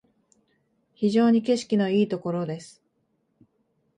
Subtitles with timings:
[0.95, 2.81] 非常に景色のいいところです